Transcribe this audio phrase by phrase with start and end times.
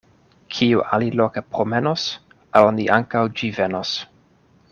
[0.53, 2.07] Kio aliloke promenos,
[2.61, 3.95] al ni ankaŭ ĝi venos.